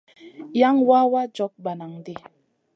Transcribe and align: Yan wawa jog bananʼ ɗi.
Yan 0.59 0.77
wawa 0.89 1.21
jog 1.35 1.53
bananʼ 1.63 1.95
ɗi. 2.05 2.13